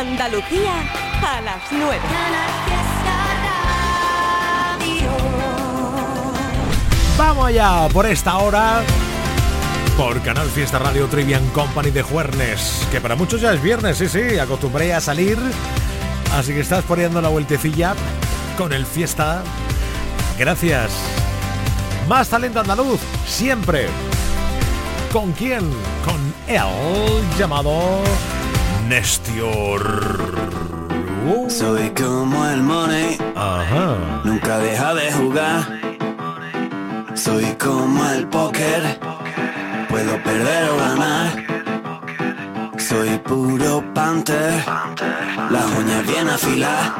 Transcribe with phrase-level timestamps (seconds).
[0.00, 0.80] Andalucía
[1.22, 1.98] a las 9.
[7.18, 8.80] Vamos allá por esta hora.
[9.98, 14.08] Por Canal Fiesta Radio Trivian Company de Juernes, que para muchos ya es viernes, sí,
[14.08, 15.38] sí, acostumbré a salir,
[16.34, 17.94] así que estás poniendo la vueltecilla
[18.56, 19.42] con el Fiesta.
[20.38, 20.92] Gracias.
[22.08, 23.88] Más talento andaluz, siempre.
[25.12, 25.60] ¿Con quién?
[26.06, 26.62] Con él,
[27.38, 28.00] llamado
[28.90, 29.84] Nestior.
[31.48, 33.94] Soy como el money, Ajá.
[34.24, 35.62] nunca deja de jugar.
[37.14, 38.98] Soy como el póker,
[39.88, 41.28] puedo perder o ganar.
[42.78, 44.54] Soy puro panther,
[45.50, 46.90] las uñas bien afiladas.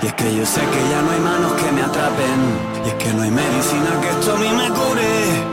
[0.00, 2.40] Y es que yo sé que ya no hay manos que me atrapen.
[2.86, 5.12] Y es que no hay medicina que esto a mí me cure.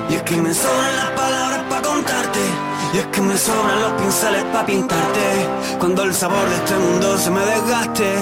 [0.10, 2.71] Y es que me sobran las palabras para contarte.
[2.94, 5.48] Y es que me sobran los pinceles para pintarte.
[5.80, 8.14] Cuando el sabor de este mundo se me desgaste.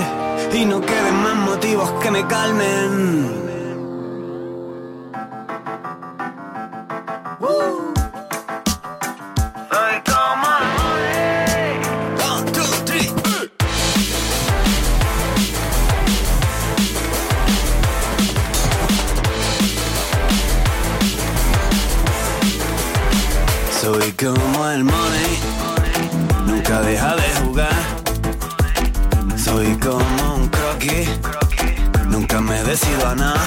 [0.53, 3.48] Y no queden más motivos que me calmen.
[24.73, 25.39] El money,
[26.45, 27.79] nunca deja de jugar.
[29.35, 31.09] Soy como un croquis,
[32.07, 33.41] nunca me decido a nada.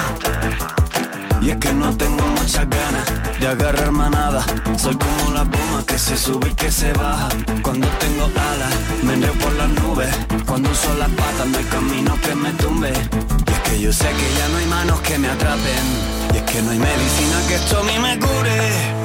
[1.41, 4.43] Y es que no tengo muchas ganas de agarrar manada.
[4.77, 7.29] Soy como la pluma que se sube y que se baja.
[7.61, 10.13] Cuando tengo alas, me enreo por las nubes.
[10.45, 12.91] Cuando uso las patas, no hay camino que me tumbe.
[12.91, 15.85] Y es que yo sé que ya no hay manos que me atrapen.
[16.33, 19.02] Y es que no hay medicina que esto me cure.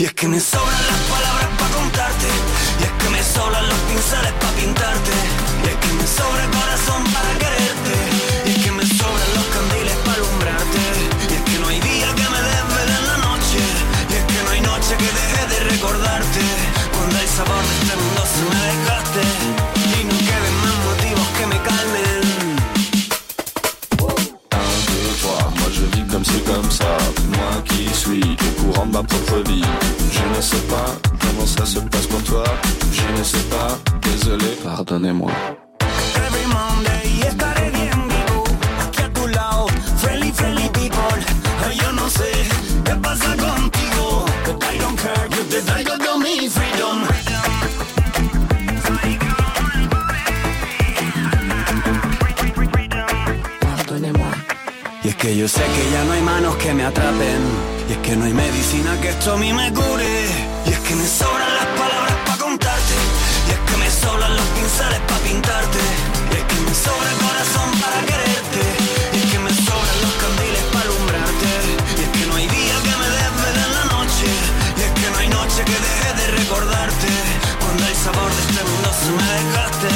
[0.00, 2.26] Y es que me sobran las palabras para contarte.
[2.80, 5.10] Y es que me sobran los pinceles para pintarte.
[5.62, 8.09] Y es que me sobra el corazón para quererte
[28.70, 29.62] courant de ma propre vie.
[30.12, 30.86] Je ne sais pas
[31.20, 32.44] comment ça se passe pour toi.
[32.92, 35.32] Je ne sais pas, désolé, pardonnez-moi.
[36.26, 38.44] Every Monday estaré bien vivo.
[38.84, 39.66] Aquí a tu lado,
[39.98, 41.20] friendly, friendly people.
[41.66, 42.30] Ay, Yo no sé
[42.84, 44.24] qué pasa contigo.
[44.44, 46.98] But I don't care, yo te traigo todo mi freedom.
[55.02, 57.79] Y es que yo sé que ya no hay manos que me atrapen
[58.10, 60.26] que no hay medicina que esto a mí me cure.
[60.66, 62.96] Y es que me sobran las palabras para contarte.
[63.46, 65.78] Y es que me sobran los pinceles para pintarte.
[66.30, 68.62] Y es que me sobra el corazón para quererte.
[69.14, 71.50] Y es que me sobran los candiles para alumbrarte.
[71.98, 74.28] Y es que no hay día que me desvele en la noche.
[74.74, 77.10] Y es que no hay noche que deje de recordarte.
[77.62, 79.90] Cuando el sabor de este mundo se me desgaste.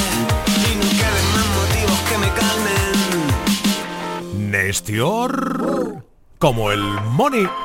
[0.63, 2.95] Y no queden más motivos que me calmen.
[4.55, 5.35] Nestior.
[6.39, 6.85] Como el
[7.19, 7.64] Money.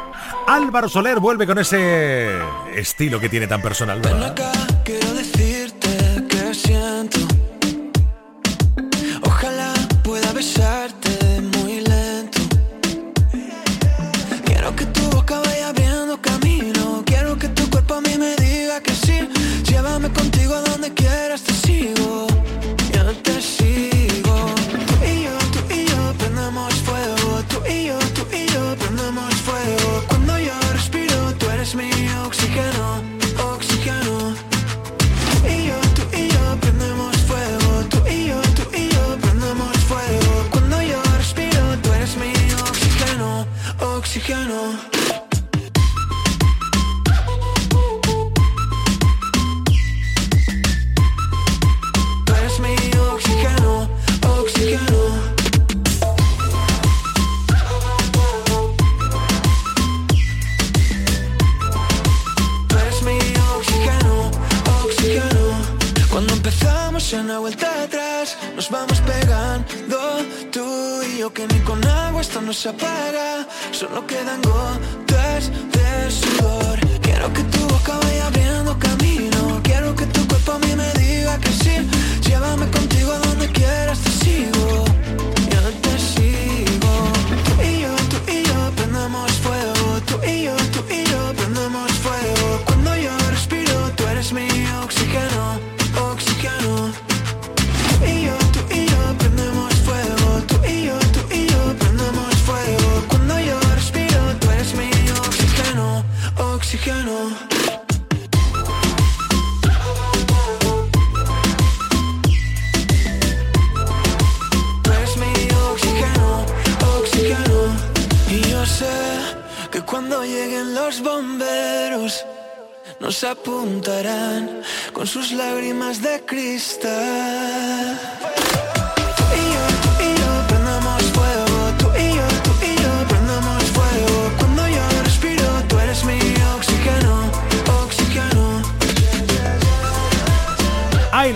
[0.49, 2.27] Álvaro Soler vuelve con ese
[2.73, 4.01] estilo que tiene tan personal.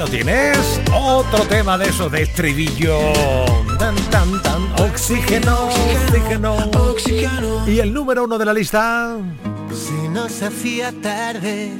[0.04, 0.82] Lo tienes.
[0.94, 3.00] Otro tema de eso de estribillo.
[3.80, 4.62] Tan, tan, tan.
[4.82, 6.56] Oxígeno, oxígeno.
[6.78, 7.68] Oxígeno.
[7.68, 9.18] Y el número uno de la lista.
[9.72, 11.72] Se nos hacía tarde,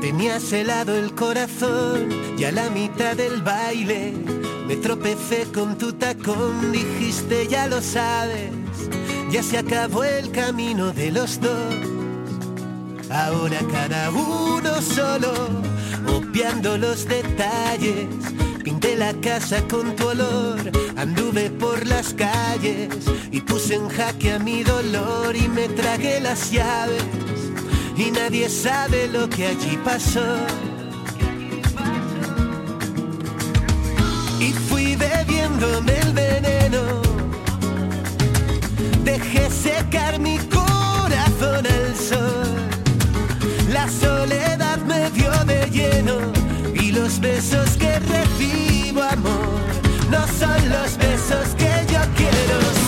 [0.00, 4.14] tenías helado el corazón y a la mitad del baile
[4.66, 8.50] me tropecé con tu tacón, dijiste ya lo sabes,
[9.30, 11.74] ya se acabó el camino de los dos.
[13.10, 15.32] Ahora cada uno solo,
[16.30, 18.06] obviando los detalles.
[18.62, 20.58] Pinté la casa con tu olor,
[20.96, 22.88] anduve por las calles
[23.32, 27.02] y puse en jaque a mi dolor y me tragué las llaves.
[27.96, 30.36] Y nadie sabe lo que allí pasó.
[34.38, 37.02] Y fui bebiéndome el veneno.
[39.04, 42.50] Dejé secar mi corazón al sol.
[45.72, 49.60] Y los besos que recibo amor
[50.10, 52.79] no son los besos que yo quiero.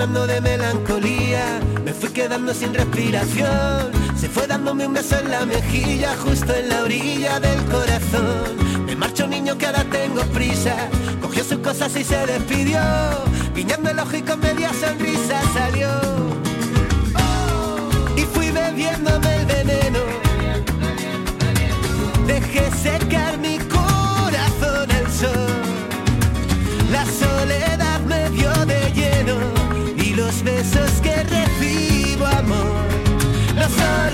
[0.00, 3.90] Llenando de melancolía, me fui quedando sin respiración.
[4.18, 8.86] Se fue dándome un beso en la mejilla, justo en la orilla del corazón.
[8.86, 10.74] Me marcho niño que ahora tengo prisa,
[11.20, 12.80] cogió sus cosas y se despidió.
[13.54, 15.90] Guiñando el ojo y con media sonrisa salió.
[18.16, 19.98] Y fui bebiéndome el veneno.
[22.26, 25.62] Dejé secar mi corazón al sol.
[26.90, 29.59] La soledad me dio de lleno
[30.30, 32.86] los besos que recibo amor.
[33.56, 34.09] No son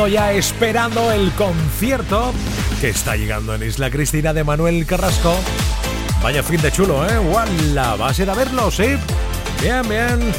[0.00, 2.32] fondo ya esperando el concierto
[2.80, 5.34] que está llegando en Isla Cristina de Manuel Carrasco.
[6.22, 7.18] Vaya fin de chulo, ¿eh?
[7.18, 7.96] ¡Wala!
[7.96, 8.96] ¿Vas a ir a verlo, sí?
[9.60, 10.32] Bien, bien.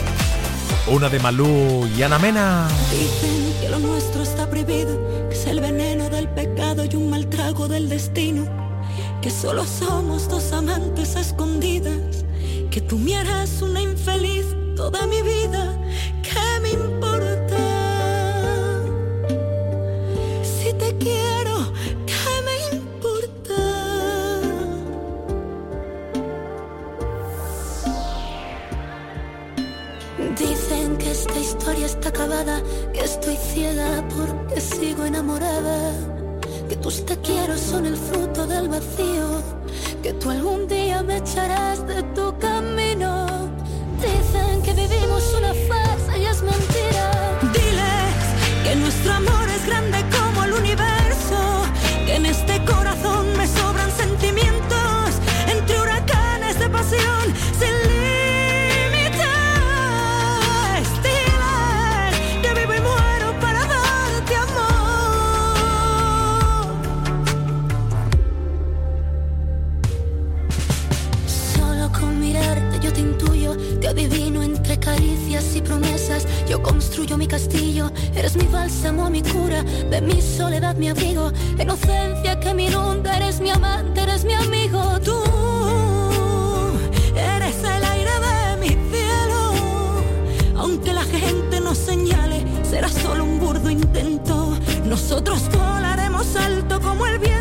[0.88, 2.68] Una de Malú y Ana Mena.
[2.91, 5.00] Dicen que lo nuestro está prohibido,
[5.30, 8.46] que es el veneno del pecado y un mal trago del destino.
[9.22, 12.25] Que solo somos dos amantes escondidas,
[12.72, 15.80] que tú me harás una infeliz toda mi vida
[30.38, 32.61] Dicen que esta historia está acabada,
[32.93, 35.93] que estoy ciega porque sigo enamorada,
[36.69, 39.43] que tus te quiero son el fruto del vacío,
[40.01, 43.21] que tú algún día me echarás de tu camino.
[77.18, 82.65] mi castillo, eres mi bálsamo, mi cura, de mi soledad mi abrigo, inocencia que me
[82.65, 85.15] inunda, eres mi amante, eres mi amigo, tú
[87.15, 89.53] eres el aire de mi cielo,
[90.58, 97.20] aunque la gente nos señale, será solo un burdo intento, nosotros volaremos alto como el
[97.20, 97.40] viento.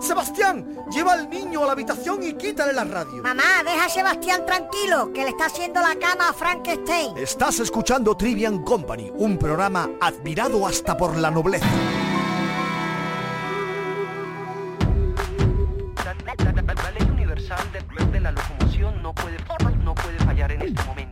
[0.00, 3.22] Sebastián, lleva al niño a la habitación y quítale la radio.
[3.22, 7.16] Mamá, deja a Sebastián tranquilo, que le está haciendo la cama a Frankenstein.
[7.16, 11.66] Estás escuchando Trivian Company, un programa admirado hasta por la nobleza.
[16.04, 19.36] La, la- la- la ley universal de, de la locomoción no puede,
[19.82, 21.05] no puede fallar en este momento.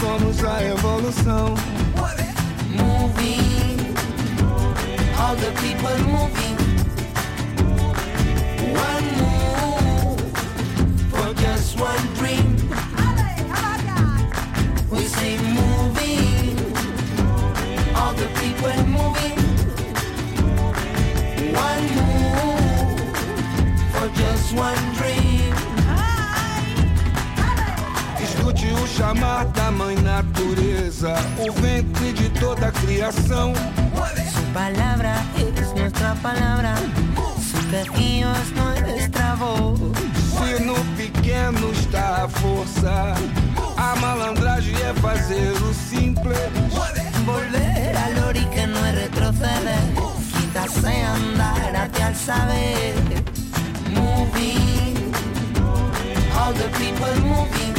[0.00, 1.54] Somos a evolução.
[2.70, 3.94] Moving,
[5.18, 6.56] all the people moving.
[8.74, 10.20] One move
[11.10, 12.17] for just one
[28.98, 33.52] chamar da mãe natureza, o ventre de toda a criação.
[34.34, 35.14] Su palabra
[35.56, 36.74] es nuestra palabra,
[37.38, 39.78] su quejío es nuestra voz.
[40.36, 43.14] Se no pequeno está a força,
[43.76, 46.36] a malandragem é fazer o simples.
[47.24, 49.78] Volver al ori que no es retroceder,
[50.34, 52.94] quizás andar hacia el saber.
[53.94, 55.12] Moving,
[56.36, 57.77] all the people moving.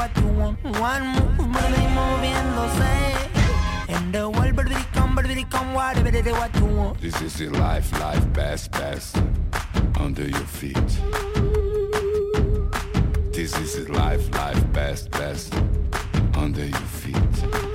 [0.00, 0.56] What you want.
[0.78, 1.38] One move,
[1.96, 3.09] moviéndose.
[6.22, 9.16] This is your life, life, best, best,
[9.98, 10.76] under your feet.
[13.32, 15.54] This is your life, life, best, best,
[16.34, 17.69] under your feet.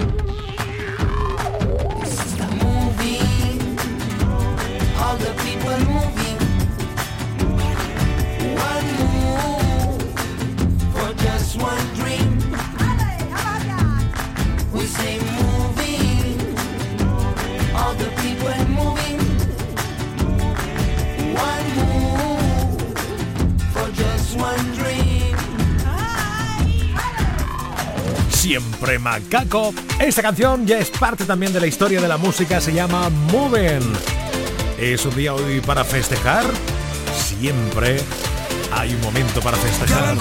[28.46, 29.74] Siempre macaco.
[30.00, 33.82] Esta canción ya es parte también de la historia de la música, se llama Moving.
[34.80, 36.46] Es un día hoy para festejar.
[37.40, 38.00] Siempre
[38.72, 40.16] hay un momento para festejar.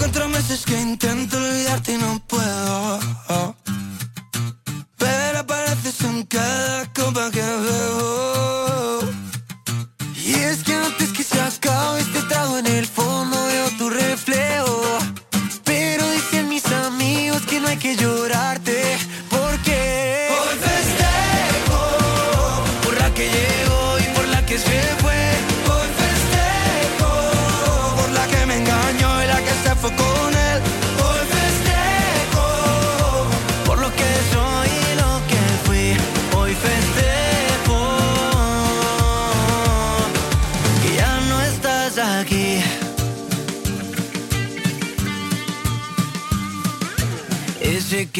[4.98, 5.98] Pero apareces
[6.30, 6.64] que.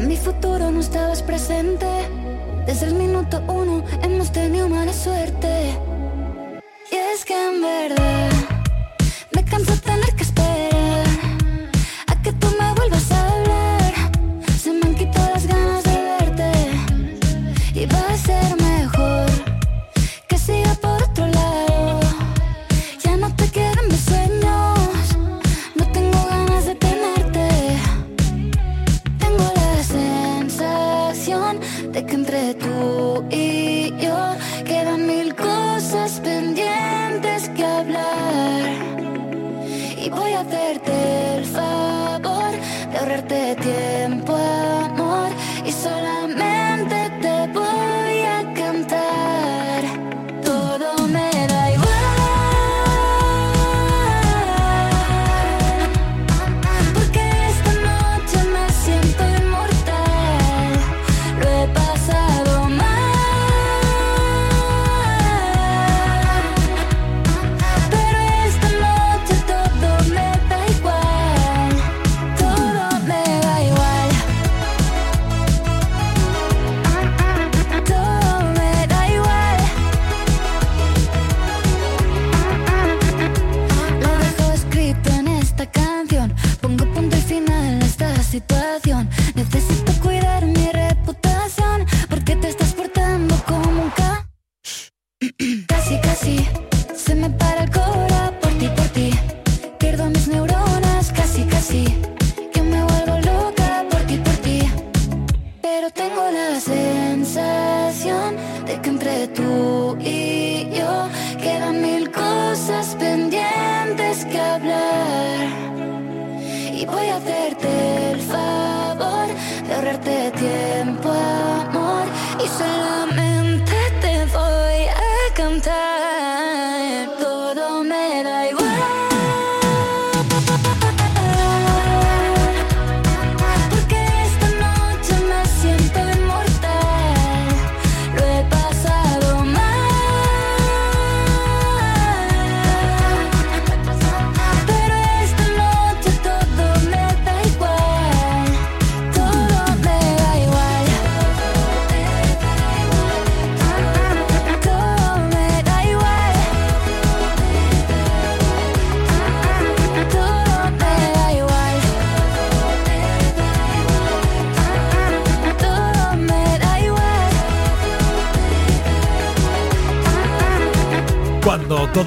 [0.00, 1.86] en mi futuro no estabas presente.
[2.66, 5.69] Desde el minuto uno hemos tenido mala suerte.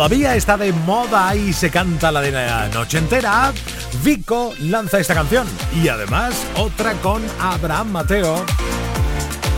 [0.03, 3.53] Todavía está de moda y se canta la de la noche entera,
[4.03, 5.47] Vico lanza esta canción
[5.81, 8.45] y además otra con Abraham Mateo.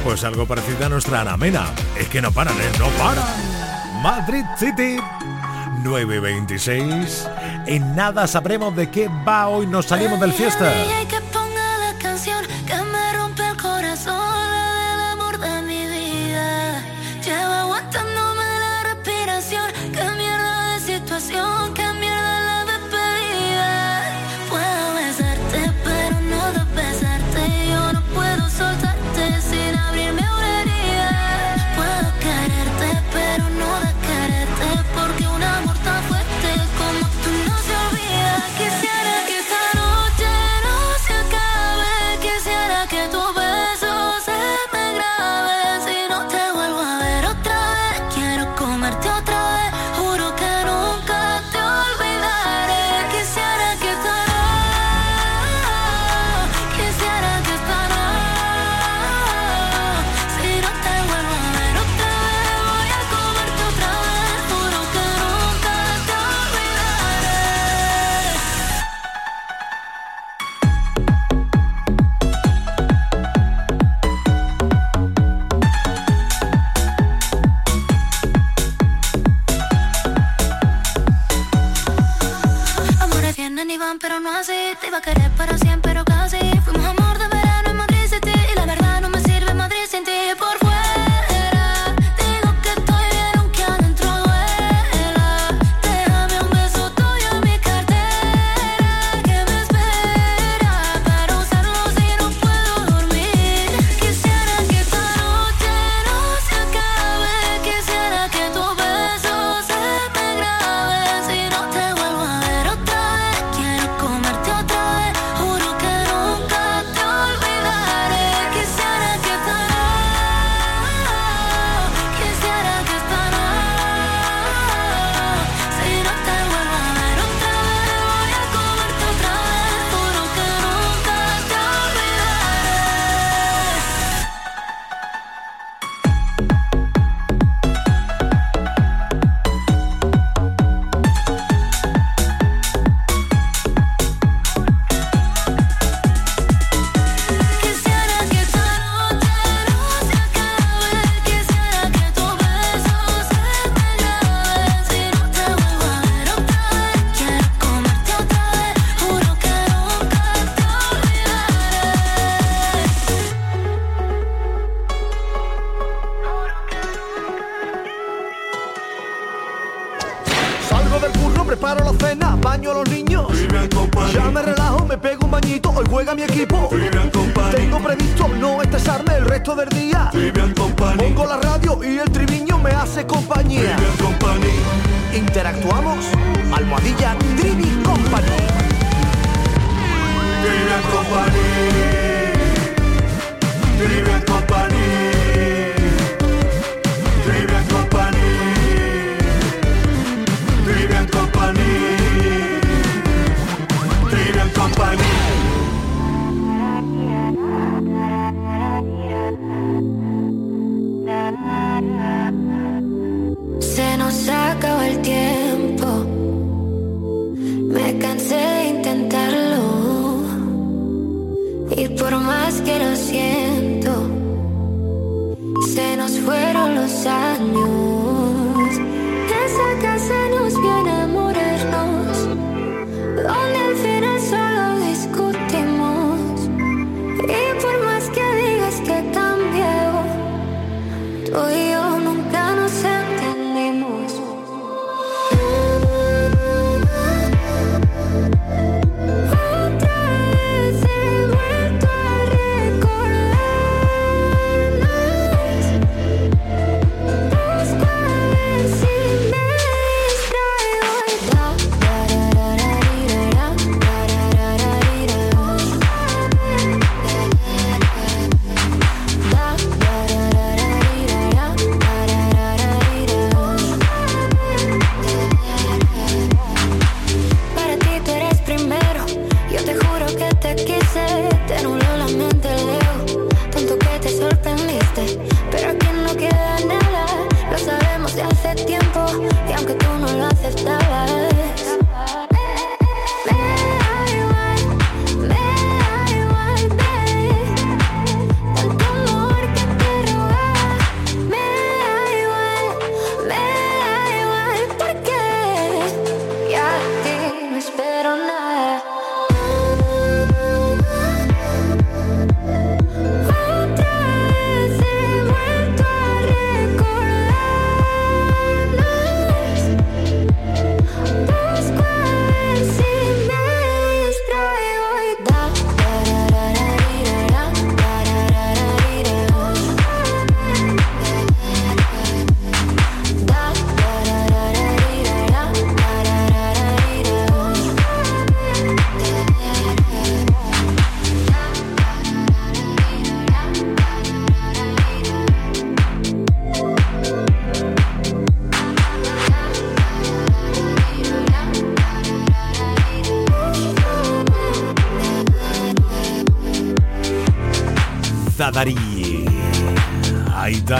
[0.04, 1.66] Pues algo parecido a nuestra Anamena.
[1.98, 2.72] Es que no paran, ¿eh?
[2.78, 3.26] No paran.
[4.04, 4.98] Madrid City
[5.84, 7.28] 926.
[7.66, 9.66] En nada sabremos de qué va hoy.
[9.66, 10.72] Nos salimos del fiesta.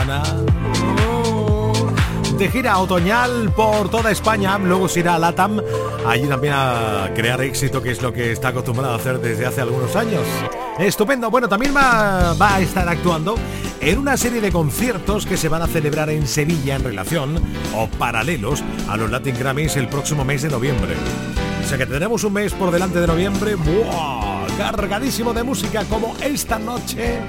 [0.06, 0.22] Aitana.
[2.38, 5.58] De gira otoñal por toda España, luego se irá a Latam,
[6.06, 9.62] allí también a crear éxito, que es lo que está acostumbrado a hacer desde hace
[9.62, 10.22] algunos años.
[10.78, 13.36] Estupendo, bueno, también va, va a estar actuando
[13.80, 17.40] en una serie de conciertos que se van a celebrar en Sevilla en relación
[17.74, 20.94] o paralelos a los Latin Grammys el próximo mes de noviembre.
[21.64, 24.46] O sea que tendremos un mes por delante de noviembre, ¡buah!
[24.56, 27.20] cargadísimo de música como esta noche.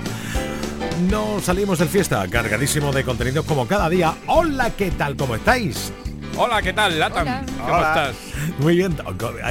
[1.01, 4.15] No salimos del fiesta, cargadísimo de contenidos como cada día.
[4.25, 5.15] Hola, ¿qué tal?
[5.15, 5.91] ¿Cómo estáis?
[6.36, 7.27] Hola, ¿qué tal, Latam?
[7.27, 7.45] Hola.
[7.57, 7.88] ¿Cómo Hola.
[7.89, 8.15] estás?
[8.60, 8.97] Muy bien.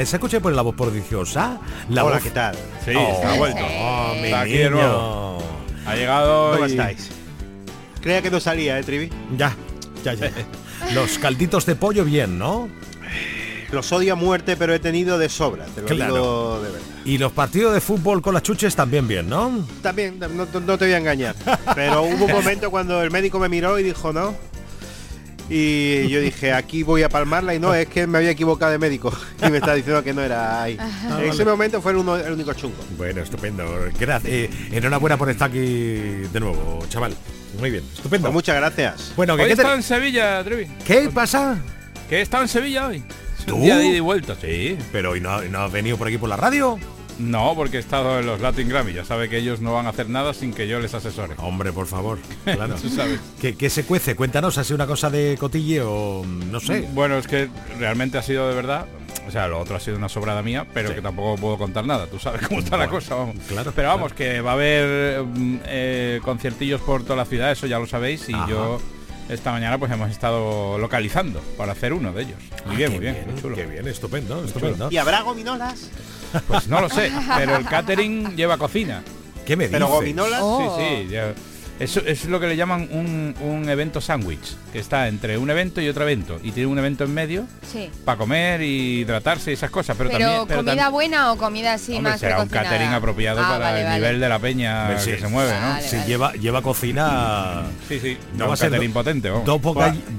[0.05, 1.59] ¿Se escucha por la voz prodigiosa?
[1.89, 2.57] La Hola, voz- ¿qué tal?
[2.85, 3.61] Sí, Oh, ha vuelto.
[3.65, 4.71] oh, mi Está aquí de niño.
[4.77, 5.39] nuevo.
[5.87, 7.11] Ha llegado ¿Cómo y- estáis?
[8.01, 9.11] Creía que no salía, ¿eh, Trivi?
[9.37, 9.55] Ya,
[10.05, 10.31] ya, ya.
[10.95, 12.69] Los calditos de pollo bien, ¿no?
[13.73, 16.15] Los odio a muerte, pero he tenido de sobra, te lo Claro.
[16.15, 16.87] digo de verdad.
[17.05, 19.67] Y los partidos de fútbol con las chuches también bien, ¿no?
[19.83, 21.35] También, no, te voy a engañar.
[21.75, 24.35] Pero hubo un momento cuando el médico me miró y dijo no.
[25.49, 28.79] Y yo dije, aquí voy a palmarla y no, es que me había equivocado de
[28.79, 29.13] médico.
[29.47, 30.77] Y me está diciendo que no era ahí.
[31.19, 32.77] en ese momento fue el, uno- el único chungo.
[32.97, 33.65] Bueno, estupendo.
[33.99, 34.33] Gracias.
[34.33, 37.15] Eh, enhorabuena por estar aquí de nuevo, chaval.
[37.61, 38.27] Muy bien, estupendo.
[38.29, 39.13] Pues muchas gracias.
[39.17, 40.67] Bueno, ¿qué, Hoy he qué te- estado en Sevilla, Trevi.
[40.85, 41.57] ¿qué pasa?
[42.09, 43.05] Que he estado en Sevilla hoy.
[43.47, 43.65] Es un ¿Tú?
[43.65, 44.77] día de ida y vuelta, sí.
[44.93, 46.79] Pero ¿y no, no has venido por aquí por la radio?
[47.19, 48.93] No, porque he estado en los Latin Grammy.
[48.93, 51.35] Ya sabe que ellos no van a hacer nada sin que yo les asesore.
[51.39, 52.19] Hombre, por favor.
[52.45, 52.75] Claro.
[52.75, 53.21] Tú sabes.
[53.41, 54.15] ¿Qué, qué se cuece?
[54.15, 56.87] Cuéntanos, ¿ha sido una cosa de cotille o no sé?
[56.93, 58.87] Bueno, es que realmente ha sido de verdad.
[59.27, 62.07] O sea, lo otro ha sido una sobrada mía, pero que tampoco puedo contar nada.
[62.07, 63.37] Tú sabes cómo está la cosa, vamos.
[63.49, 67.67] claro, Pero vamos, que va a haber mm, eh, conciertillos por toda la ciudad, eso
[67.67, 68.29] ya lo sabéis.
[68.29, 68.47] Y Ajá.
[68.49, 68.81] yo
[69.29, 72.39] esta mañana pues hemos estado localizando para hacer uno de ellos.
[72.65, 73.57] Muy Ah, bien, muy bien, muy chulo.
[73.57, 74.89] Qué bien, estupendo, estupendo.
[74.91, 75.91] ¿Y habrá gominolas?
[76.47, 79.03] Pues no lo sé, pero el catering lleva cocina.
[79.47, 80.01] ¿Qué me ¿Pero dices?
[80.01, 80.41] gominolas?
[80.43, 80.77] Oh.
[80.79, 81.09] Sí, sí.
[81.13, 81.35] ya-
[81.79, 85.81] Eso es lo que le llaman un, un evento sándwich, que está entre un evento
[85.81, 86.41] y otro evento.
[86.43, 87.91] Y tiene un evento en medio Sí.
[88.05, 89.95] para comer y hidratarse y esas cosas.
[89.97, 90.47] Pero, Pero, también...
[90.49, 93.59] pero comida tam- buena o comida así Hombre, más será un catering apropiado Ah, para
[93.67, 93.97] vale, el vale.
[93.99, 95.11] nivel de la peña Hombre, sí.
[95.11, 95.69] que se mueve, ¿no?
[95.69, 95.89] Vale.
[95.89, 97.63] Si lleva, lleva cocina...
[97.89, 98.17] Sí, sí.
[98.33, 99.45] No No va a ser catering do- potente, vamos.
[99.45, 99.61] Dos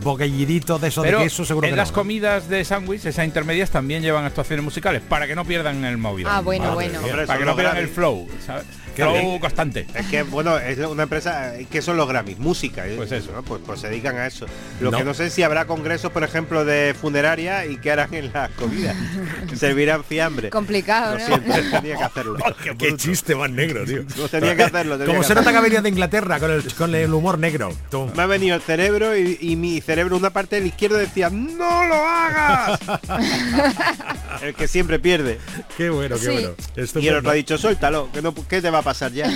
[0.04, 1.96] bocadillitos de eso Pero de queso seguro en que las no.
[1.96, 6.28] comidas de sándwich, esas intermedias también llevan actuaciones musicales para que no pierdan el móvil.
[6.30, 7.00] Ah, bueno, Madre bueno.
[7.00, 8.66] Hombre, Para que no pierdan el flow, ¿sabes?
[8.96, 9.86] Qué flow constante.
[9.94, 12.88] Es que, bueno, es una empresa que son los Grammys, música.
[12.88, 12.94] ¿eh?
[12.98, 13.32] Pues eso.
[13.34, 13.44] ¿no?
[13.44, 14.46] Pues, pues se dedican a eso.
[14.80, 14.98] Lo No.
[14.98, 18.50] que no sé si habrá congresos, por ejemplo, de funeraria y qué harán en las
[18.52, 18.96] comidas.
[19.56, 20.50] Servirán fiambre.
[20.50, 21.26] Complicado, Lo ¿no?
[21.26, 22.38] siento, tenía que hacerlo.
[22.78, 24.04] Qué, chiste más negro, tío.
[24.18, 24.94] No tenía que hacerlo.
[24.98, 27.74] tenía Como que se nota que venido de Inglaterra con el, con el humor negro.
[27.90, 28.10] Tú.
[28.16, 31.86] Me ha venido el cerebro y, y mi cerebro, una parte del izquierdo decía, ¡No
[31.86, 32.80] lo hagas!
[34.42, 35.40] el que siempre pierde.
[35.78, 36.32] Qué bueno, qué Sí.
[36.32, 36.50] bueno.
[37.02, 39.30] Y el otro ha dicho, suéltalo, que no, ¿qué te va a pasar ya?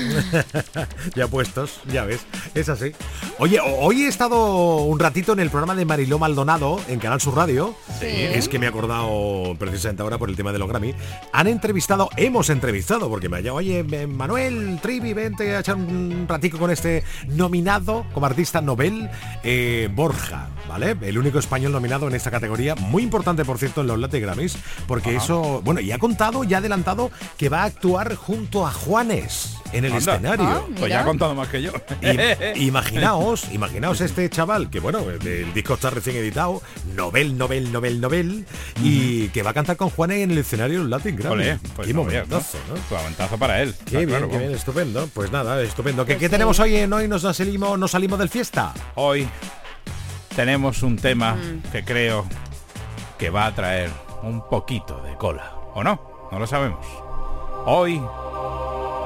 [1.15, 2.21] ya puestos, ya ves.
[2.55, 2.91] Es así.
[3.39, 7.21] Oye, ho- hoy he estado un ratito en el programa de Mariló Maldonado en Canal
[7.21, 7.75] Sur Radio.
[7.99, 8.05] Sí.
[8.07, 10.93] Es que me he acordado precisamente ahora por el tema de los Grammy.
[11.33, 15.75] Han entrevistado, hemos entrevistado, porque me ha llamado, oye, eh, Manuel, Trivi, vente a echar
[15.75, 19.09] un ratico con este nominado como artista Nobel,
[19.43, 20.95] eh, Borja, ¿vale?
[21.01, 24.57] El único español nominado en esta categoría, muy importante por cierto en los Latin Grammys,
[24.87, 28.71] porque eso, bueno, y ha contado, ya ha adelantado que va a actuar junto a
[28.71, 30.13] Juanes en el Anda.
[30.15, 30.45] escenario.
[30.47, 31.71] Ah, Pues ya ha contado más que yo.
[32.01, 36.61] I- imaginaos, imaginaos este chaval que bueno, el disco está recién editado,
[36.95, 38.45] Nobel, Nobel, Nobel, Nobel,
[38.83, 41.33] y que va a cantar con Juanes en el escenario Latin Grammy.
[41.35, 42.75] Ole, pues Qué no momentazo, ¿no?
[42.89, 43.73] Pues para él.
[43.85, 45.07] Qué bien, claro, qué bien, estupendo.
[45.13, 46.05] Pues nada, estupendo.
[46.05, 46.31] ¿Qué, Pues qué sí.
[46.31, 47.07] tenemos hoy en hoy?
[47.07, 48.73] Nos salimos, nos salimos del fiesta.
[48.95, 49.27] Hoy
[50.35, 51.71] tenemos un tema Mm.
[51.71, 52.25] que creo
[53.17, 53.89] que va a traer
[54.23, 55.53] un poquito de cola.
[55.73, 56.29] ¿O no?
[56.31, 56.85] No lo sabemos.
[57.65, 58.01] Hoy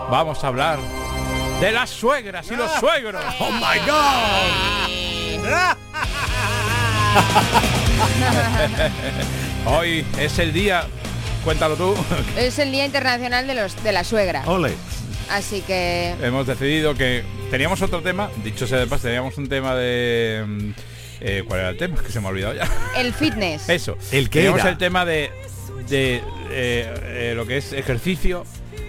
[0.10, 0.80] vamos a hablar
[1.60, 3.24] de las suegras y los suegros.
[3.40, 5.76] ¡Oh my God!
[9.66, 10.86] Hoy es el día,
[11.44, 11.96] cuéntalo tú,
[12.38, 14.44] Es el Día Internacional de los de la suegra.
[14.48, 14.74] Ole.
[15.32, 19.74] Así que hemos decidido que teníamos otro tema, dicho sea de paso, teníamos un tema
[19.74, 20.44] de...
[20.48, 20.70] mm,
[21.22, 21.96] eh, ¿Cuál era el tema?
[22.04, 22.68] Que se me ha olvidado ya.
[22.98, 23.68] el fitness.
[23.70, 23.98] Eso.
[24.12, 24.70] ¿El qué Teníamos era?
[24.70, 25.32] el tema de,
[25.90, 26.18] de
[26.52, 26.94] eh,
[27.32, 28.46] eh, lo que es ejercicio.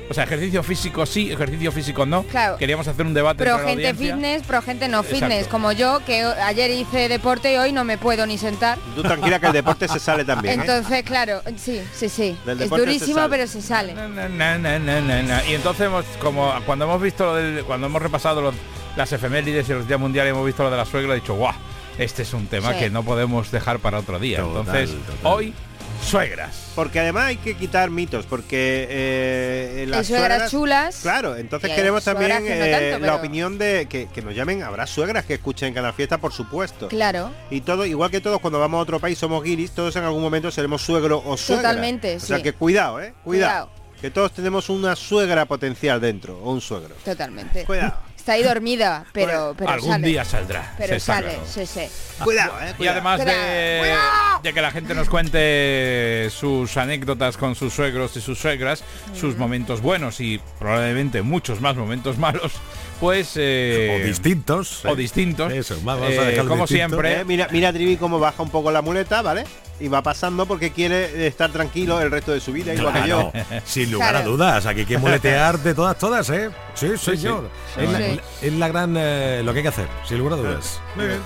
[0.08, 2.22] O sea, ejercicio físico sí, ejercicio físico no.
[2.24, 2.56] Claro.
[2.58, 5.16] Queríamos hacer un debate Pro entre gente fitness, pro gente no Exacto.
[5.26, 8.78] fitness, como yo, que ayer hice deporte y hoy no me puedo ni sentar.
[8.94, 10.62] Tú tranquila que el deporte se sale también, ¿eh?
[10.62, 12.36] Entonces, claro, sí, sí, sí.
[12.46, 13.94] Del Es se durísimo, pero se sale.
[13.94, 15.44] Na, na, na, na, na, na, na.
[15.44, 18.54] Y entonces hemos, como cuando hemos visto lo del, cuando hemos repasado los-
[18.96, 21.52] las efemérides y los días mundiales hemos visto lo de la suegra, he dicho, guau,
[21.98, 22.78] este es un tema Sí.
[22.78, 24.38] que no podemos dejar para otro día.
[24.38, 25.16] Total, entonces, total.
[25.24, 25.54] hoy
[26.02, 26.72] suegras.
[26.74, 31.00] Porque además hay que quitar mitos, porque eh, las Hay suegras chulas.
[31.02, 34.62] Claro, entonces queremos también que no eh, la opinión de que, que nos llamen.
[34.62, 36.88] Habrá suegras que escuchen Canal Fiesta, por supuesto.
[36.88, 37.30] Claro.
[37.50, 40.22] Y todo, igual que todos cuando vamos a otro país somos guiris, todos en algún
[40.22, 41.70] momento seremos suegro o suegra.
[41.70, 42.42] Totalmente, O sea sí.
[42.42, 43.70] que cuidado, eh, cuidado.
[44.00, 46.94] Que todos tenemos una suegra potencial dentro, o un suegro.
[47.04, 47.64] Totalmente.
[47.64, 48.05] Cuidado.
[48.26, 50.08] Está ahí dormida, pero, pero Algún sale.
[50.08, 50.74] día saldrá.
[50.76, 51.42] Pero sale, claro.
[51.48, 51.82] sí, sí.
[52.24, 52.74] Cuidado, eh.
[52.76, 53.94] Y además de,
[54.42, 58.82] de que la gente nos cuente sus anécdotas con sus suegros y sus suegras,
[59.14, 62.54] sus momentos buenos y probablemente muchos más momentos malos,
[62.98, 63.34] pues...
[63.36, 64.84] eh, O distintos.
[64.84, 65.52] O distintos.
[65.52, 66.66] Eso, vamos a eh, como distinto.
[66.66, 67.20] siempre.
[67.20, 69.44] Eh, mira, mira Trivi cómo baja un poco la muleta, ¿vale?
[69.78, 73.30] Y va pasando porque quiere estar tranquilo el resto de su vida, igual que yo.
[73.30, 74.24] Claro, sin lugar Claro.
[74.26, 76.50] a dudas, aquí hay que muletear de todas, todas, ¿eh?
[76.74, 77.50] Sí, señor.
[77.74, 77.82] sí.
[77.82, 78.20] Es, la, Sí.
[78.42, 80.80] es la gran, eh, lo que hay que hacer, sin lugar a dudas.
[80.94, 81.20] Muy bien.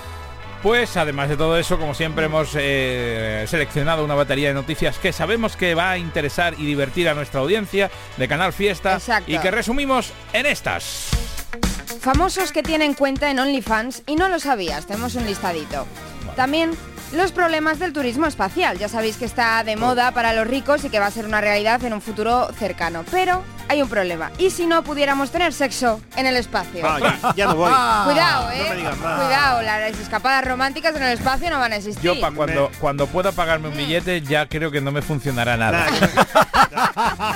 [0.65, 5.11] Pues además de todo eso, como siempre hemos eh, seleccionado una batería de noticias que
[5.13, 9.31] sabemos que va a interesar y divertir a nuestra audiencia de Canal Fiesta Exacto.
[9.31, 11.09] y que resumimos en estas.
[12.01, 15.87] Famosos que tienen cuenta en OnlyFans y no lo sabías, tenemos un listadito.
[16.37, 16.73] También
[17.13, 18.79] los problemas del turismo espacial.
[18.79, 21.41] Ya sabéis que está de moda para los ricos y que va a ser una
[21.41, 23.05] realidad en un futuro cercano.
[23.11, 24.31] Pero hay un problema.
[24.39, 26.83] ¿Y si no pudiéramos tener sexo en el espacio?
[27.37, 27.73] Ya, no voy.
[28.05, 28.67] Cuidado, No eh.
[28.71, 29.17] me digas nada.
[29.27, 32.03] Cuidado, las escapadas románticas en el espacio no van a existir.
[32.03, 35.87] Yo para cuando, cuando pueda pagarme un billete ya creo que no me funcionará nada.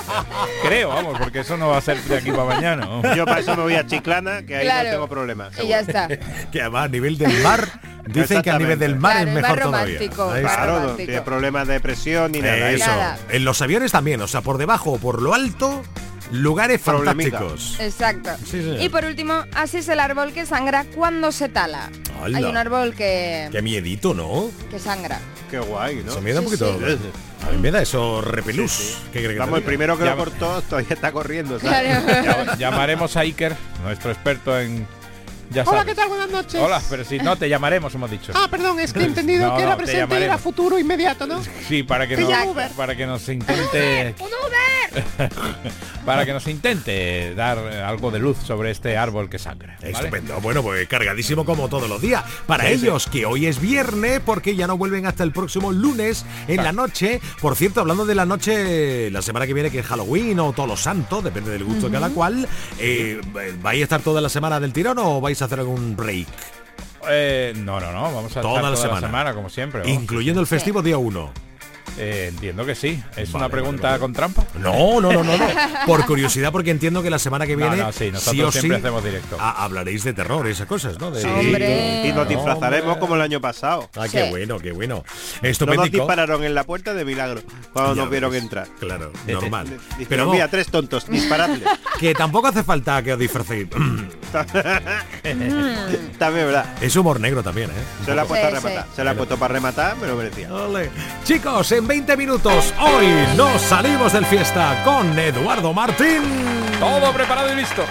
[0.63, 2.85] creo, vamos, porque eso no va a ser de aquí para mañana.
[2.85, 3.15] ¿no?
[3.15, 4.85] Yo para eso me voy a Chiclana, que ahí Claro.
[4.89, 5.53] no tengo problemas.
[5.61, 6.07] Y ya está.
[6.51, 7.67] Que además a nivel del mar,
[8.07, 9.99] dicen que a nivel del mar Claro, es mejor todavía.
[10.41, 12.71] Claro, no tiene problemas de presión ni nada.
[12.71, 12.85] Eso.
[12.87, 13.17] Nada.
[13.29, 15.83] En los aviones también, o sea, por debajo o por lo alto,
[16.31, 17.39] lugares Problemica.
[17.39, 17.79] fantásticos.
[17.79, 18.31] Exacto.
[18.43, 18.77] Sí, sí.
[18.79, 21.89] Y por último, así es el árbol que sangra cuando se tala.
[22.21, 22.37] Hala.
[22.37, 24.49] Hay un árbol que, Qué miedito, ¿no?
[24.71, 25.19] que sangra.
[25.51, 26.11] Qué guay, ¿no?
[26.11, 26.79] Eso me da un Sí, poquito.
[26.87, 26.97] sí.
[27.47, 28.97] A mí me da eso repelús.
[29.13, 29.67] ¿Qué crees que te Vamos, el diga?
[29.67, 31.99] primero que lo cortó todavía está corriendo, ¿sabes?
[32.03, 32.45] Claro.
[32.45, 34.87] Ya- Llamaremos a Iker, nuestro experto en...
[35.51, 35.85] Ya Hola, sabes.
[35.85, 36.09] ¿qué tal?
[36.09, 36.61] Buenas noches.
[36.61, 38.31] Hola, pero si no, te llamaremos, hemos dicho.
[38.35, 40.79] Ah, perdón, es que he entendido No, que no, era te presente y era futuro
[40.79, 41.41] inmediato, ¿no?
[41.67, 42.15] Sí, para que,
[42.47, 42.71] Uber.
[42.71, 44.15] para que nos intente...
[44.19, 44.65] ¡Un Uber!
[46.05, 49.75] para que nos intente dar eh, algo de luz sobre este árbol que sangra.
[49.81, 49.91] ¿vale?
[49.91, 50.39] Estupendo.
[50.39, 52.23] Bueno, pues cargadísimo como todos los días.
[52.47, 52.85] Para Sí, sí.
[52.85, 56.71] ellos, que hoy es viernes, porque ya no vuelven hasta el próximo lunes en la
[56.71, 57.19] noche.
[57.41, 60.69] Por cierto, hablando de la noche, la semana que viene, que es Halloween o Todos
[60.69, 62.47] los Santos, depende del gusto de cada cual.
[62.79, 63.19] eh,
[63.61, 66.27] ¿Vais a estar toda la semana del tirón o vais a hacer algún break?
[67.09, 69.33] Eh, no, no, no, vamos a Toda estar la toda semana.
[69.33, 69.81] como siempre.
[69.81, 69.93] vamos.
[70.01, 71.31] Incluyendo el festivo día 1.
[71.97, 73.01] Eh, entiendo que sí.
[73.15, 74.43] ¿Es Vale, una pregunta vale, con trampa?
[74.59, 75.45] No, no, no, no, no.
[75.85, 78.77] Por curiosidad, porque entiendo que la semana que viene, no, sí, nosotros sí o siempre
[78.79, 79.37] sí, hacemos directo.
[79.39, 81.11] ha- hablaréis de terror, esas cosas, ¿no?
[81.11, 82.07] De- Sí, Hombre.
[82.07, 82.99] y nos disfrazaremos Hombre.
[82.99, 83.89] como el año pasado.
[83.95, 84.11] Ah, Sí.
[84.17, 85.03] qué bueno, qué bueno.
[85.61, 87.41] No nos dispararon en la puerta de milagro
[87.71, 88.43] cuando Ya nos vieron ves.
[88.43, 88.67] entrar.
[88.79, 89.65] Claro, normal.
[89.97, 91.63] Dijeron, Pero mira, tres tontos, disparadle.
[91.99, 93.67] que tampoco hace falta que os disfracéis.
[96.19, 96.65] También, ¿verdad?
[96.81, 97.73] es humor negro también, ¿eh?
[98.05, 98.83] Se la ha puesto Sí, a rematar.
[98.85, 98.89] sí.
[98.95, 100.53] Se la ha puesto para rematar, me lo merecía.
[100.53, 100.89] Ole.
[101.23, 103.07] Chicos, en 20 minutos, hoy
[103.37, 106.23] nos salimos del fiesta con Eduardo Martín.
[106.79, 107.83] Todo preparado y listo.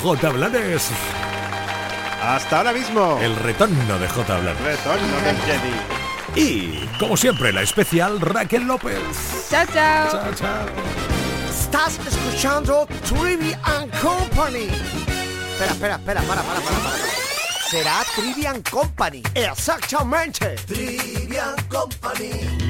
[0.00, 0.28] J.
[0.28, 0.90] Blanes.
[2.22, 3.18] Hasta ahora mismo.
[3.20, 4.38] El retorno de J.
[4.38, 4.62] Blanes.
[4.62, 6.40] retorno del Jedi.
[6.40, 9.00] Y, como siempre, la especial Raquel López.
[9.50, 10.10] Chao, chao.
[10.10, 10.66] Chao, chao.
[11.50, 14.68] Estás escuchando Trivi and Company.
[15.52, 16.96] Espera, espera, espera, para, para, para, para.
[17.70, 19.22] Será Trivian Company.
[19.34, 20.56] Exactamente.
[20.66, 22.69] Trivian Company.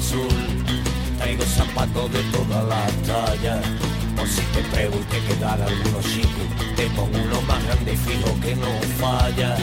[0.00, 0.28] Azul,
[1.18, 3.60] traigo zapatos de toda la talla.
[4.16, 6.42] Por si te pruebo y te quedara alguno chico,
[6.76, 9.56] te pongo uno más grande y fijo que no falla.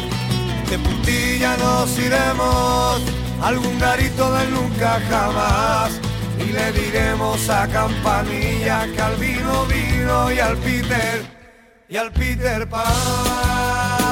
[0.69, 3.01] De puntilla nos iremos
[3.41, 5.91] algún garito del nunca jamás
[6.39, 11.17] y le diremos a Campanilla que al vino vino y al Peter
[11.89, 14.06] y al Peter Pan.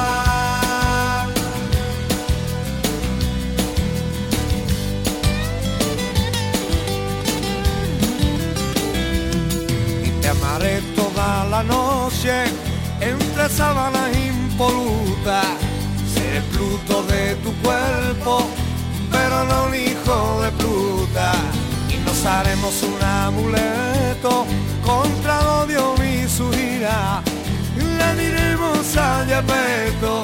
[10.56, 12.44] Amaré toda la noche
[13.00, 15.46] entre sábanas impolutas.
[16.14, 18.46] Seré Pluto de tu cuerpo,
[19.10, 21.32] pero no un hijo de Pluta.
[21.90, 24.46] Y nos haremos un amuleto
[24.82, 27.22] contra el odio y su ira.
[27.98, 30.22] Le diremos a Yapeto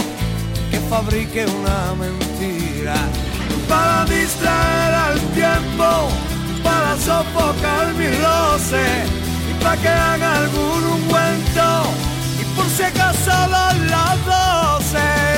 [0.71, 2.95] que fabrique una mentira.
[3.69, 6.09] para distraer al tiempo,
[6.63, 9.22] para sofocar mi roce
[9.63, 11.83] para que haga algún ungüento
[12.41, 15.32] y por si acaso a las doce.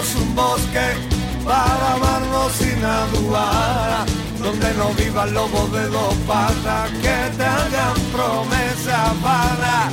[0.00, 0.96] Un bosque
[1.44, 4.06] para amarnos sin aduar,
[4.38, 9.92] donde no vivan lobos de dos patas que te hagan promesas vanas.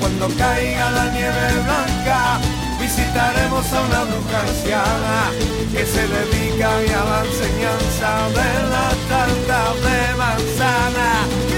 [0.00, 2.40] Cuando caiga la nieve blanca,
[2.78, 5.30] visitaremos a una bruja anciana
[5.72, 11.57] que se dedica a la enseñanza de la tarta de manzana.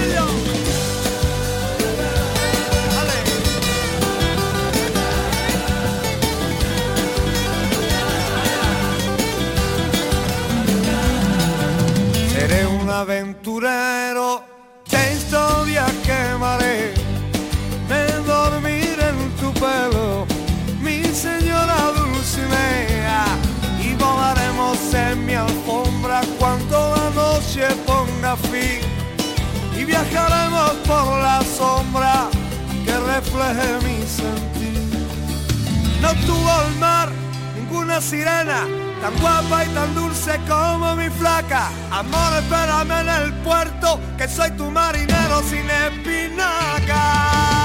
[12.91, 14.43] Aventurero,
[14.85, 16.93] qué historia quemaré,
[17.89, 20.25] me dormiré en tu pelo,
[20.81, 23.25] mi señora Dulcinea,
[23.81, 28.81] y volaremos en mi alfombra cuando la noche ponga fin,
[29.77, 32.29] y viajaremos por la sombra
[32.85, 34.81] que refleje mi sentir.
[36.01, 37.09] No tuvo el mar
[37.55, 41.69] ninguna sirena tan guapa y tan dulce como mi flaca.
[41.91, 47.60] Amor, espérame en el puerto, que soy tu marinero sin espinaca.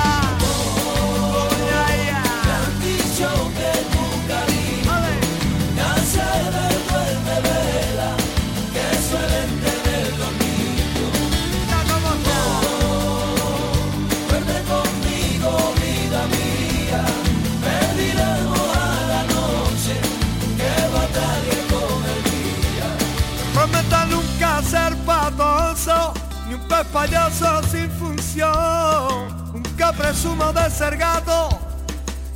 [26.69, 29.53] Pez payaso sin función.
[29.53, 31.49] Nunca presumo de ser gato,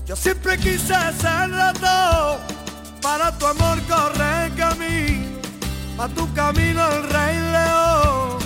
[0.07, 2.41] yo siempre quise ser rato.
[3.03, 5.39] Para tu amor corre camino,
[5.97, 8.39] para tu camino el rey león.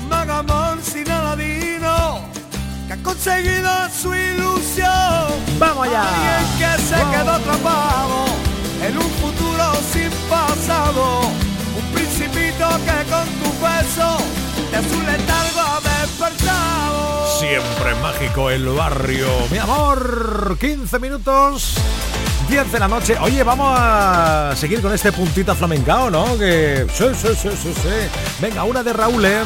[0.00, 2.20] Un magamón sin aladino,
[2.86, 5.26] que ha conseguido su ilusión.
[5.58, 6.02] ¡Vamos allá!
[6.02, 8.24] Alguien que se quedó atrapado
[8.82, 11.28] en un futuro sin pasado.
[11.76, 14.18] Un principito que con tu beso
[14.76, 17.38] su letargo despertado.
[17.38, 19.28] Siempre mágico el barrio.
[19.50, 21.74] Mi amor, 15 minutos.
[22.48, 23.16] 10 de la noche.
[23.20, 26.38] Oye, vamos a seguir con este puntito flamencao, ¿no?
[26.38, 26.86] Que.
[26.92, 27.88] Sí, sí, sí, sí, sí.
[28.40, 29.42] Venga, una de Raúl, ¿eh?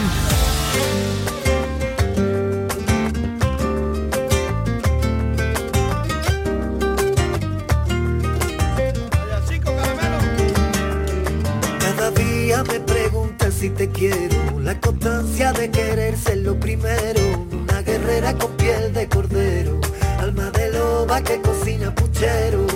[15.63, 17.21] De querer ser lo primero,
[17.53, 19.81] una guerrera con piel de cordero,
[20.19, 22.67] alma de loba que cocina puchero,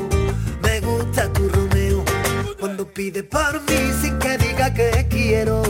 [0.63, 2.05] me gusta tu Romeo,
[2.61, 5.63] cuando pide por mí sin que diga que quiero,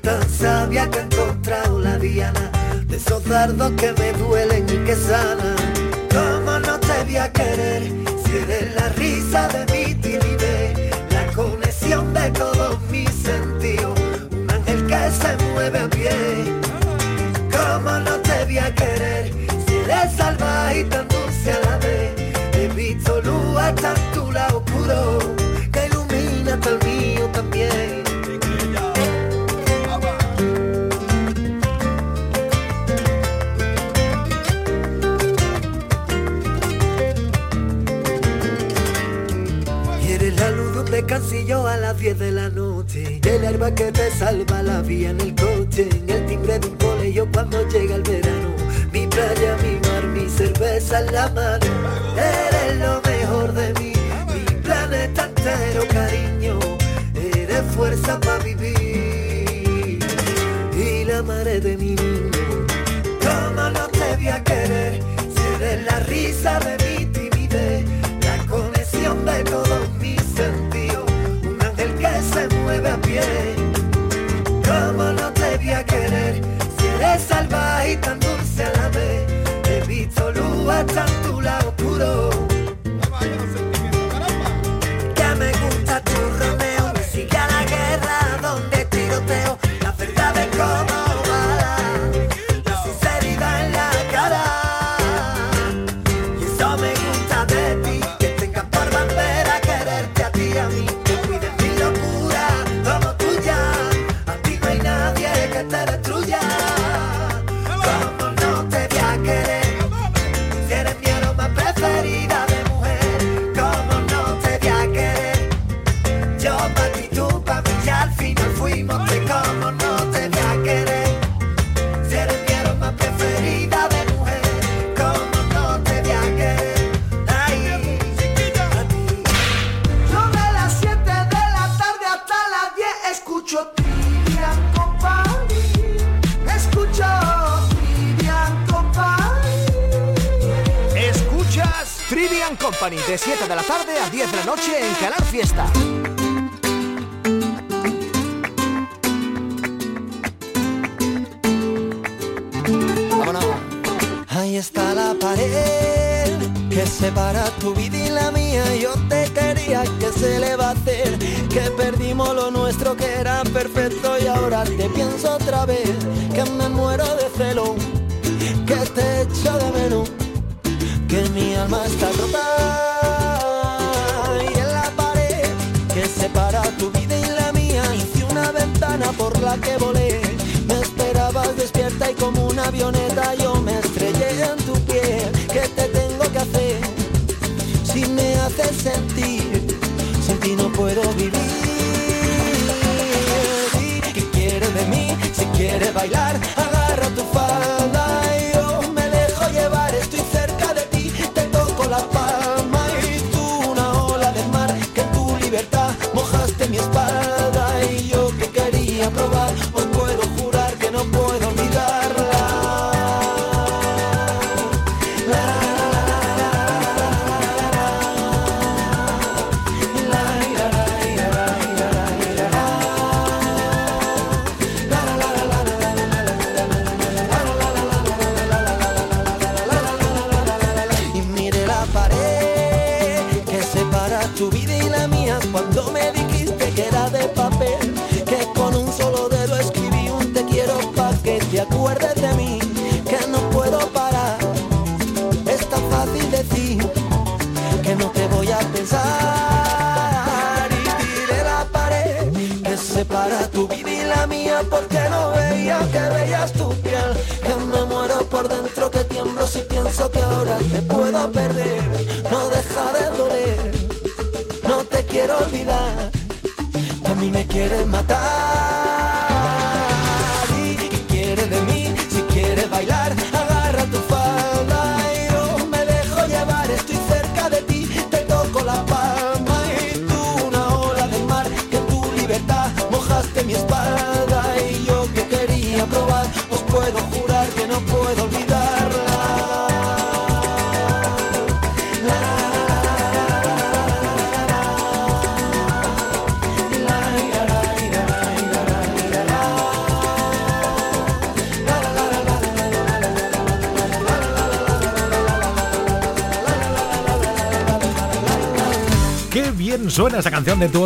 [0.00, 2.50] tan sabia que ha encontrado la diana,
[2.86, 5.56] de esos dardos que me duelen y que sanan,
[6.10, 7.82] ¿cómo no te voy a querer
[8.24, 10.92] si eres la risa de mi timidez?
[11.10, 12.71] la conexión de todos
[43.70, 47.68] que te salva la vía en el coche En el timbre de un colegio cuando
[47.68, 48.48] llega el verano.
[48.92, 51.66] Mi playa, mi mar, mi cerveza en la mano.
[52.16, 53.92] Eres lo mejor de mí
[54.26, 56.58] Mi planeta entero, cariño.
[57.14, 58.51] Eres fuerza para vivir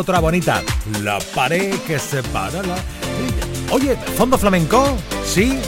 [0.07, 0.63] otra bonita.
[1.03, 2.77] La pared que separa la...
[3.71, 4.97] Oye, ¿fondo flamenco?
[5.25, 5.59] Sí,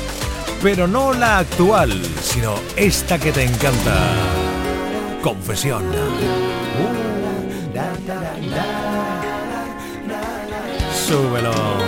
[0.63, 1.91] pero no la actual,
[2.23, 3.97] sino esta que te encanta.
[5.21, 5.83] Confesión.
[5.89, 5.93] Uh,
[11.05, 11.78] Súbelo.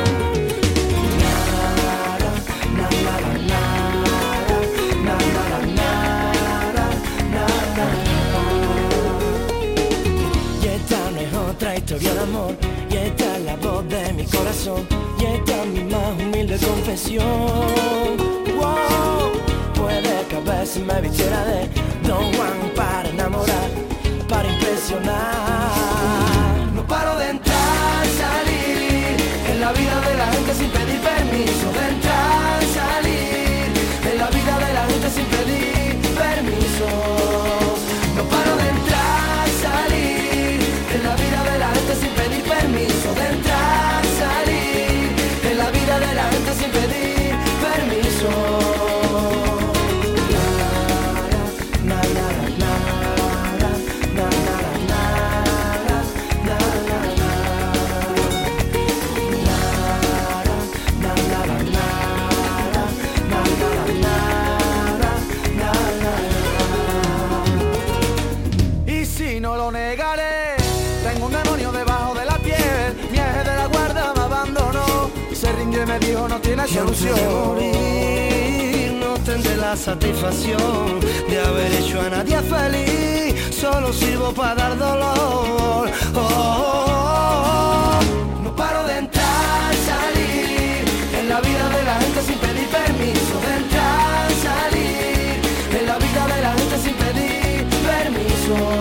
[12.21, 14.87] y esta es la voz de mi corazón
[15.19, 17.25] y esta es mi más humilde confesión.
[18.57, 19.31] Wow,
[19.73, 21.67] puede que a veces me vistiera de
[22.07, 23.69] Don Juan para enamorar,
[24.29, 25.71] para impresionar.
[26.75, 29.17] No paro de entrar salir
[29.49, 32.10] en la vida de la gente sin pedir permiso de entrar
[76.63, 77.17] Y solución.
[77.47, 83.55] morir no tendré la satisfacción de haber hecho a nadie feliz.
[83.55, 85.89] Solo sirvo para dar dolor.
[86.15, 87.99] Oh.
[88.43, 90.85] No paro de entrar, salir
[91.19, 93.39] en la vida de la gente sin pedir permiso.
[93.47, 95.41] De entrar, salir
[95.79, 98.80] en la vida de la gente sin pedir permiso.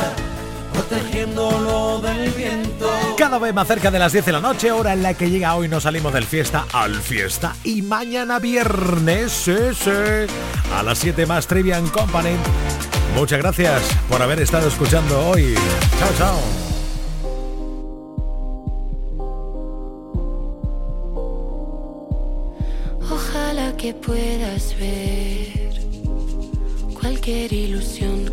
[0.91, 2.89] protegiéndolo del viento.
[3.17, 5.55] Cada vez más cerca de las 10 de la noche, hora en la que llega
[5.55, 7.55] hoy nos salimos del fiesta al fiesta.
[7.63, 9.89] Y mañana viernes, sí, sí,
[10.75, 12.35] a las 7 más Trivian Company.
[13.15, 15.55] Muchas gracias por haber estado escuchando hoy.
[15.99, 16.39] Chao, chao.
[23.09, 25.71] Ojalá que puedas ver
[26.99, 28.25] cualquier ilusión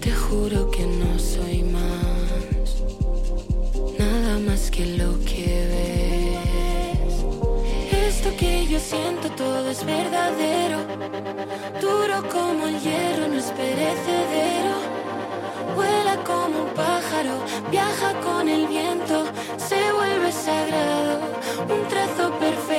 [0.00, 2.82] Te juro que no soy más,
[3.98, 7.14] nada más que lo que ves.
[8.08, 10.78] Esto que yo siento todo es verdadero,
[11.80, 14.76] duro como el hierro, no es perecedero.
[15.76, 17.34] Vuela como un pájaro,
[17.70, 19.24] viaja con el viento,
[19.56, 21.20] se vuelve sagrado,
[21.68, 22.77] un trazo perfecto.